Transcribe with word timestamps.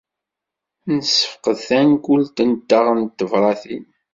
Nessefqed 0.93 1.57
tankult-nteɣ 1.67 2.85
n 2.93 3.01
tebṛatin. 3.17 3.83